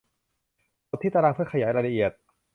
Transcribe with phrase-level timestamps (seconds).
[0.89, 2.11] กดที่ตารางเพื่อขยายรายละเอียด